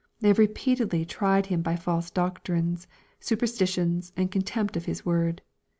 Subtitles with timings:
[0.19, 2.87] They have repeatedly tried Him by false doctrines,
[3.19, 5.43] superstitions, and contempt of His word.